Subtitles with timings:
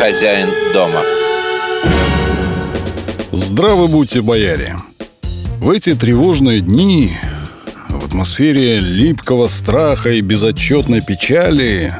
[0.00, 1.02] хозяин дома.
[3.32, 4.76] Здравы будьте, бояре!
[5.60, 7.12] В эти тревожные дни,
[7.90, 11.92] в атмосфере липкого страха и безотчетной печали,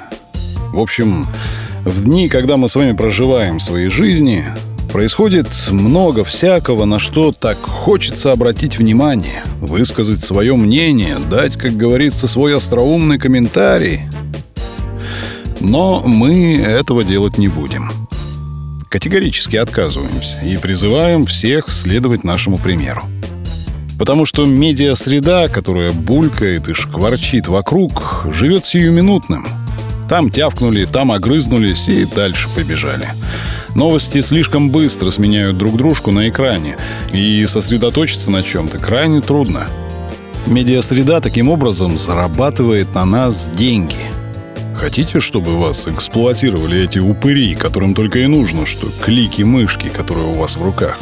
[0.73, 1.27] в общем,
[1.85, 4.47] в дни, когда мы с вами проживаем свои жизни,
[4.91, 12.27] происходит много всякого, на что так хочется обратить внимание, высказать свое мнение, дать, как говорится,
[12.27, 14.09] свой остроумный комментарий.
[15.61, 17.91] Но мы этого делать не будем.
[18.89, 23.03] Категорически отказываемся и призываем всех следовать нашему примеру.
[23.99, 29.47] Потому что медиа-среда, которая булькает и шкварчит вокруг, живет сиюминутным–
[30.11, 33.07] там тявкнули, там огрызнулись и дальше побежали.
[33.77, 36.77] Новости слишком быстро сменяют друг дружку на экране,
[37.13, 39.61] и сосредоточиться на чем-то крайне трудно.
[40.49, 44.10] Медиасреда таким образом зарабатывает на нас деньги.
[44.81, 50.39] Хотите, чтобы вас эксплуатировали эти упыри, которым только и нужно, что клики мышки, которые у
[50.39, 50.99] вас в руках?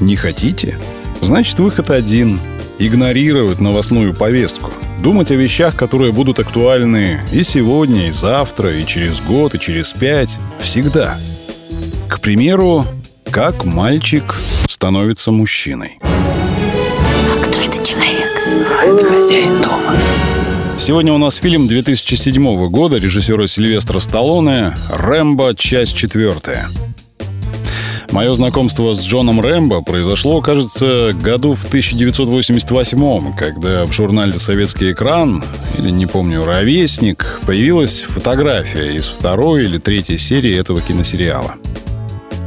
[0.00, 0.78] Не хотите?
[1.22, 2.40] Значит, выход один–
[2.78, 4.70] игнорировать новостную повестку–
[5.02, 9.92] Думать о вещах, которые будут актуальны и сегодня, и завтра, и через год, и через
[9.92, 10.38] пять.
[10.58, 11.18] Всегда.
[12.08, 12.84] К примеру,
[13.30, 14.34] как мальчик
[14.68, 15.98] становится мужчиной.
[16.02, 18.30] А кто этот человек?
[18.84, 19.94] Это хозяин дома.
[20.78, 25.54] Сегодня у нас фильм 2007 года режиссера Сильвестра Сталлоне «Рэмбо.
[25.56, 26.68] Часть четвертая».
[28.12, 35.42] Мое знакомство с Джоном Рэмбо произошло, кажется, году в 1988 когда в журнале «Советский экран»,
[35.78, 41.54] или, не помню, «Ровесник», появилась фотография из второй или третьей серии этого киносериала.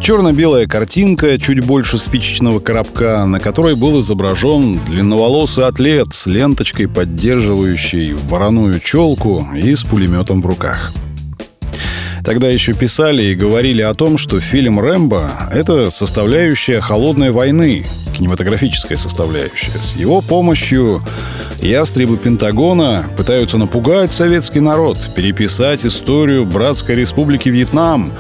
[0.10, 8.14] Черно-белая картинка, чуть больше спичечного коробка, на которой был изображен длинноволосый атлет с ленточкой, поддерживающей
[8.14, 10.92] вороную челку и с пулеметом в руках–
[12.30, 17.84] Тогда еще писали и говорили о том, что фильм «Рэмбо»— это составляющая холодной войны,
[18.16, 19.72] кинематографическая составляющая.
[19.82, 21.02] С его помощью
[21.62, 28.12] ястребы Пентагона пытаются напугать советский народ, переписать историю Братской Республики Вьетнам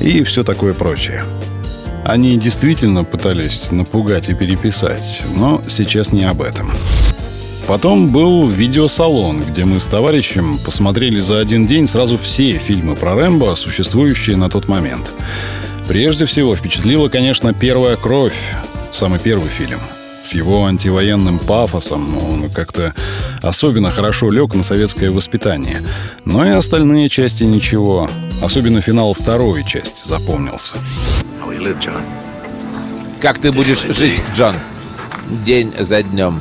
[0.00, 1.24] и все такое прочее.
[2.04, 6.70] Они действительно пытались напугать и переписать, но сейчас не об этом.
[7.66, 13.14] Потом был видеосалон, где мы с товарищем посмотрели за один день сразу все фильмы про
[13.14, 15.12] Рэмбо, существующие на тот момент.
[15.88, 18.36] Прежде всего впечатлила, конечно, «Первая кровь»,
[18.92, 19.80] самый первый фильм.
[20.22, 22.94] С его антивоенным пафосом он как-то
[23.42, 25.80] особенно хорошо лег на советское воспитание.
[26.24, 28.08] Но и остальные части ничего.
[28.44, 30.74] Особенно финал второй части запомнился.
[33.20, 34.54] Как ты будешь жить, Джон?
[35.46, 36.38] День за днем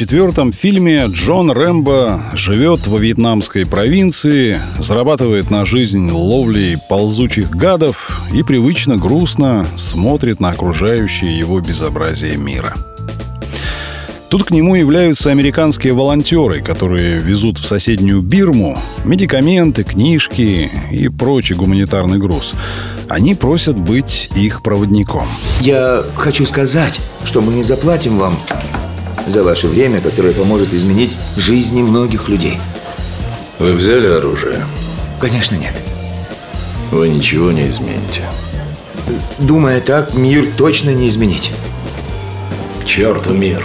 [0.00, 8.42] четвертом фильме Джон Рэмбо живет во вьетнамской провинции, зарабатывает на жизнь ловлей ползучих гадов и
[8.42, 12.72] привычно грустно смотрит на окружающее его безобразие мира.
[14.30, 21.54] Тут к нему являются американские волонтеры, которые везут в соседнюю Бирму медикаменты, книжки и прочий
[21.54, 22.52] гуманитарный груз.
[23.08, 25.26] Они просят быть их проводником.
[25.60, 28.38] Я хочу сказать, что мы не заплатим вам
[29.26, 32.56] за ваше время, которое поможет изменить жизни многих людей.
[33.58, 34.64] Вы взяли оружие?
[35.18, 35.74] Конечно, нет.
[36.92, 38.22] Вы ничего не измените.
[39.40, 41.50] Думая так, мир точно не изменить.
[42.80, 43.60] К черту мир.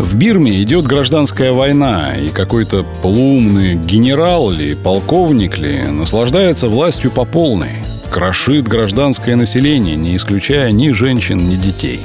[0.00, 7.26] В Бирме идет гражданская война, и какой-то полуумный генерал ли, полковник ли наслаждается властью по
[7.26, 7.82] полной.
[8.10, 12.00] Крошит гражданское население, не исключая ни женщин, ни детей.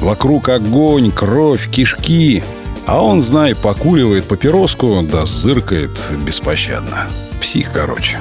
[0.00, 2.42] Вокруг огонь, кровь, кишки.
[2.84, 5.92] А он, знай, покуривает папироску, да зыркает
[6.26, 7.06] беспощадно.
[7.40, 8.18] Псих, короче.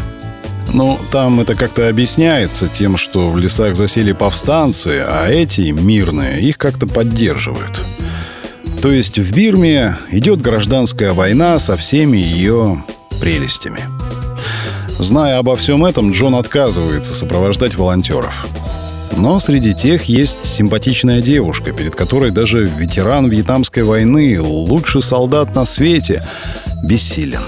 [0.72, 6.60] Ну, там это как-то объясняется тем, что в лесах засели повстанцы, а эти, мирные, их
[6.60, 7.80] как-то поддерживают.
[8.82, 12.84] То есть в Бирме идет гражданская война со всеми ее
[13.20, 13.80] прелестями.
[14.98, 18.48] Зная обо всем этом, Джон отказывается сопровождать волонтеров.
[19.16, 25.66] Но среди тех есть симпатичная девушка, перед которой даже ветеран Вьетнамской войны, лучший солдат на
[25.66, 26.24] свете,
[26.84, 27.42] бессилен.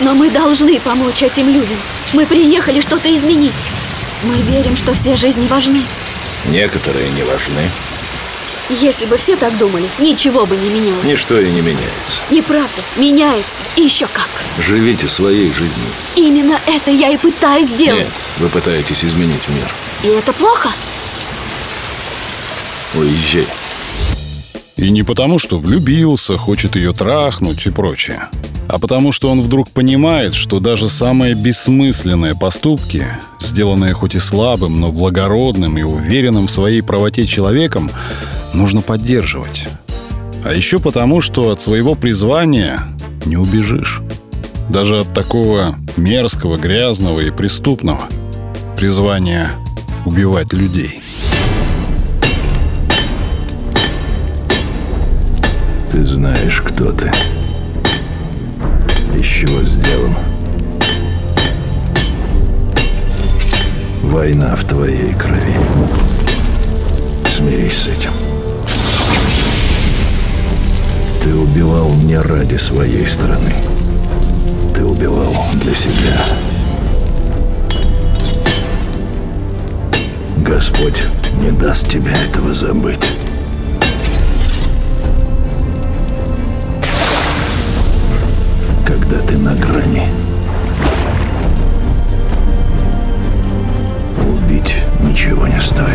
[0.00, 1.78] Но мы должны помочь этим людям.
[2.14, 3.52] Мы приехали что-то изменить.
[4.24, 5.82] Мы верим, что все жизни важны.
[6.50, 7.62] Некоторые не важны.
[8.70, 11.04] Если бы все так думали, ничего бы не менялось.
[11.04, 12.22] Ничто и не меняется.
[12.30, 12.82] Неправда.
[12.96, 13.62] Меняется.
[13.76, 14.28] И еще как.
[14.58, 15.88] Живите своей жизнью.
[16.16, 18.04] Именно это я и пытаюсь сделать.
[18.04, 19.70] Нет, вы пытаетесь изменить мир.
[20.02, 20.70] И это плохо?
[22.94, 23.46] Уезжай.
[24.76, 28.28] И не потому, что влюбился, хочет ее трахнуть и прочее,
[28.66, 33.06] а потому что он вдруг понимает, что даже самые бессмысленные поступки,
[33.38, 37.88] сделанные хоть и слабым, но благородным и уверенным в своей правоте человеком,
[38.54, 39.68] нужно поддерживать.
[40.44, 42.80] А еще потому, что от своего призвания
[43.26, 44.00] не убежишь.
[44.68, 48.04] Даже от такого мерзкого, грязного и преступного
[48.76, 49.48] призвания
[50.04, 51.02] убивать людей.
[55.90, 57.10] Ты знаешь, кто ты.
[59.16, 60.14] Из чего сделан.
[64.02, 65.56] Война в твоей крови.
[67.30, 68.23] Смирись с этим.
[71.24, 73.54] Ты убивал не ради своей страны.
[74.74, 76.20] Ты убивал для себя.
[80.36, 81.02] Господь
[81.40, 83.10] не даст тебе этого забыть.
[88.84, 90.06] Когда ты на грани.
[94.28, 95.88] Убить ничего не стоит.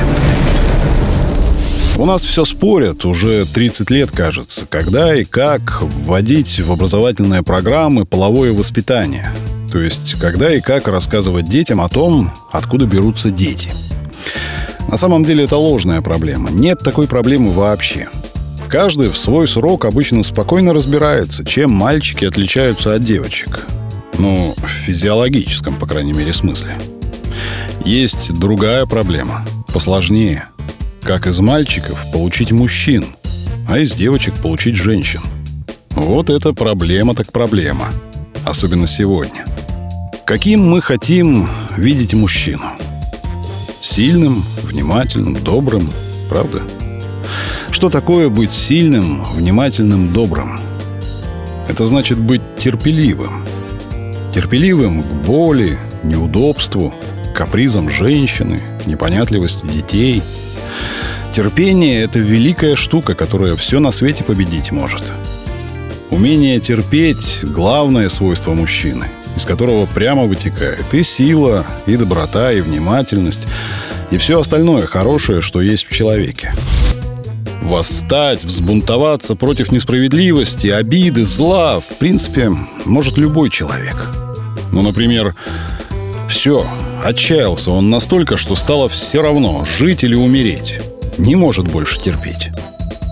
[2.00, 8.06] У нас все спорят уже 30 лет, кажется, когда и как вводить в образовательные программы
[8.06, 9.30] половое воспитание.
[9.70, 13.70] То есть, когда и как рассказывать детям о том, откуда берутся дети.
[14.90, 16.50] На самом деле это ложная проблема.
[16.52, 18.08] Нет такой проблемы вообще.
[18.70, 23.66] Каждый в свой срок обычно спокойно разбирается, чем мальчики отличаются от девочек.
[24.18, 26.78] Ну, в физиологическом, по крайней мере, смысле.
[27.84, 30.48] Есть другая проблема, посложнее.
[31.02, 33.06] Как из мальчиков получить мужчин,
[33.68, 35.22] а из девочек получить женщин.
[35.92, 37.88] Вот это проблема так проблема.
[38.46, 39.46] Особенно сегодня.
[40.26, 42.64] Каким мы хотим видеть мужчину?
[43.82, 45.90] Сильным, внимательным, добрым,
[46.30, 46.62] правда?
[47.72, 50.60] Что такое быть сильным, внимательным, добрым?
[51.68, 53.44] Это значит быть терпеливым.
[54.34, 56.94] Терпеливым к боли, неудобству,
[57.34, 60.22] капризам женщины, непонятливости детей.
[61.40, 65.04] Терпение— это великая штука, которая все на свете победить может.
[66.10, 69.06] Умение терпеть— главное свойство мужчины,
[69.38, 73.48] из которого прямо вытекает и сила, и доброта, и внимательность,
[74.12, 76.52] и все остальное хорошее, что есть в человеке.
[77.62, 82.52] Восстать, взбунтоваться против несправедливости, обиды, зла, в принципе,
[82.84, 83.96] может любой человек.
[84.74, 85.36] Ну, например,
[86.28, 86.66] все,
[87.02, 90.82] отчаялся он настолько, что стало все равно, жить или умереть.
[91.20, 92.50] Не может больше терпеть.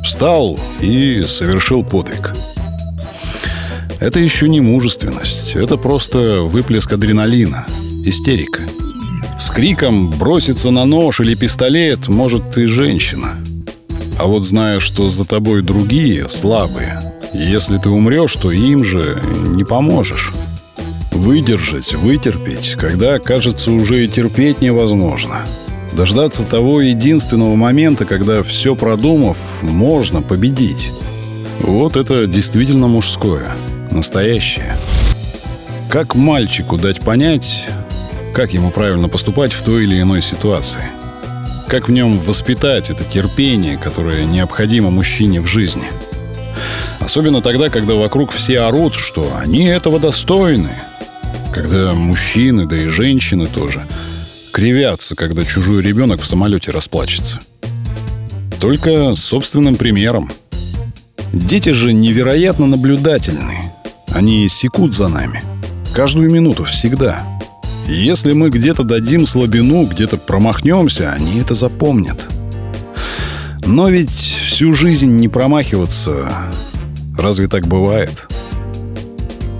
[0.03, 2.33] Встал и совершил подвиг.
[3.99, 7.67] Это еще не мужественность, это просто выплеск адреналина,
[8.03, 8.63] истерика.
[9.39, 13.35] С криком броситься на нож или пистолет может и женщина–
[14.19, 16.99] а вот зная, что за тобой другие, слабые,
[17.33, 19.21] если ты умрешь, то им же
[19.53, 20.33] не поможешь.
[21.11, 25.45] Выдержать, вытерпеть, когда, кажется, уже и терпеть невозможно.
[25.93, 30.91] Дождаться того единственного момента, когда все продумав, можно победить.
[31.59, 33.47] Вот это действительно мужское,
[33.91, 34.75] настоящее.
[35.89, 37.67] Как мальчику дать понять,
[38.33, 40.81] как ему правильно поступать в той или иной ситуации–
[41.67, 45.83] как в нем воспитать это терпение, которое необходимо мужчине в жизни?
[47.01, 50.69] Особенно тогда, когда вокруг все орут, что они этого достойны.
[51.53, 53.83] Когда мужчины, да и женщины тоже,
[54.57, 57.37] кривятся, когда чужой ребенок в самолете расплачется.
[58.59, 60.31] Только собственным примером.
[61.31, 63.71] Дети же невероятно наблюдательны.
[64.15, 65.43] Они секут за нами.
[65.93, 67.23] Каждую минуту, всегда.
[67.87, 72.25] Если мы где-то дадим слабину, где-то промахнемся, они это запомнят.
[73.63, 76.31] Но ведь всю жизнь не промахиваться,
[77.15, 78.27] разве так бывает?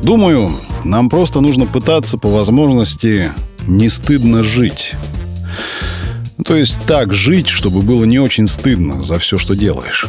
[0.01, 0.49] Думаю,
[0.83, 3.29] нам просто нужно пытаться по возможности
[3.67, 4.93] не стыдно жить.
[6.45, 10.07] То есть так жить, чтобы было не очень стыдно за все, что делаешь.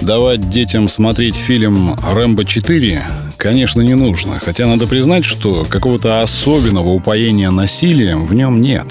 [0.00, 3.00] Давать детям смотреть фильм «Рэмбо 4»
[3.44, 8.86] конечно, не нужно, хотя надо признать, что какого-то особенного упоения насилием в нем нет.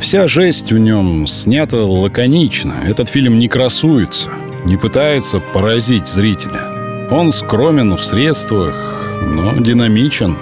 [0.00, 2.74] Вся жесть в нем снята лаконично.
[2.84, 4.30] Этот фильм не красуется,
[4.64, 7.08] не пытается поразить зрителя.
[7.12, 10.36] Он скромен в средствах, но динамичен.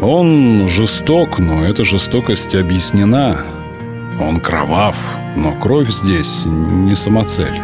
[0.00, 3.44] Он жесток, но эта жестокость объяснена.
[4.20, 4.96] Он кровав,
[5.36, 7.60] но кровь здесь не самоцель.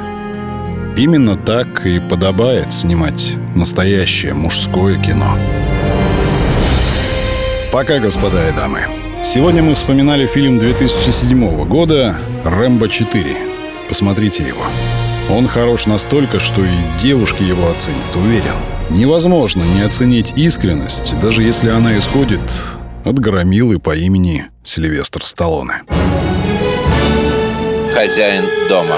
[0.96, 5.36] Именно так и подобает снимать настоящее мужское кино.
[7.72, 8.80] Пока, господа и дамы.
[9.22, 13.36] Сегодня мы вспоминали фильм 2007 года «Рэмбо 4».
[13.88, 14.62] Посмотрите его.
[15.30, 16.70] Он хорош настолько, что и
[17.00, 18.56] девушки его оценят, уверен.
[18.90, 22.40] Невозможно не оценить искренность, даже если она исходит
[23.04, 25.82] от громилы по имени Сильвестр Сталлоне.
[27.94, 28.96] Хозяин дома.